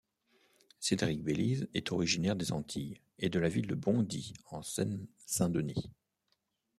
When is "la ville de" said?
3.37-3.75